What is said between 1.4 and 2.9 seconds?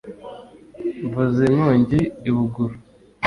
inkongi i buguru